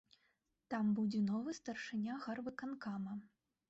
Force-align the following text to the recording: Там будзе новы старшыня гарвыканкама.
Там 0.75 0.85
будзе 1.01 1.21
новы 1.29 1.55
старшыня 1.61 2.19
гарвыканкама. 2.27 3.13